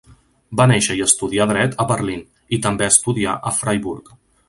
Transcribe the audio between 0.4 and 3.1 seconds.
Va néixer i va estudiar dret a Berlín, i també